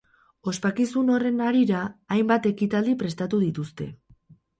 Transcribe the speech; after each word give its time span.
Ospakizun 0.51 1.11
horren 1.15 1.43
harira, 1.47 1.81
hainbat 2.15 2.47
ekitaldi 2.53 2.95
prestatu 3.03 3.43
dituzte. 3.45 3.89